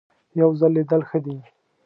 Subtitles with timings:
[0.39, 1.37] یو ځل لیدل ښه دي.